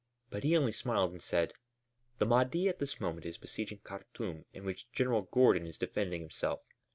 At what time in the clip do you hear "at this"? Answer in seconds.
2.67-2.99